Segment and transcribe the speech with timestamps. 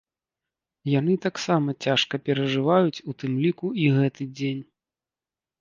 [0.99, 4.61] Яны таксама цяжка перажываюць у тым ліку і гэты дзень.